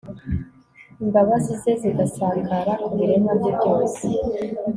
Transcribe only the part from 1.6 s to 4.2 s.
ze zigasakara ku biremwa bye byose